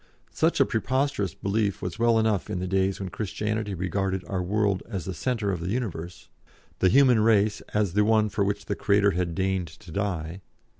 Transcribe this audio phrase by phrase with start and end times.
[0.31, 4.81] Such a preposterous belief was well enough in the days when Christianity regarded our world
[4.89, 6.27] as the centre of the universe,
[6.79, 10.41] the human race as the one for which the Creator had deigned to die.